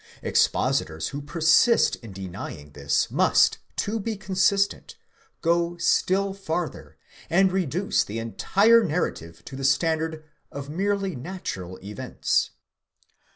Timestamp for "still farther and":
5.77-7.51